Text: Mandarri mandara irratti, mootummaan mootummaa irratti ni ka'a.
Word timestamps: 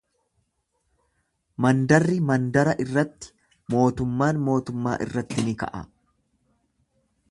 Mandarri 1.65 2.17
mandara 2.31 2.75
irratti, 2.87 3.31
mootummaan 3.75 4.43
mootummaa 4.49 4.99
irratti 5.07 5.49
ni 5.51 5.59
ka'a. 5.63 5.89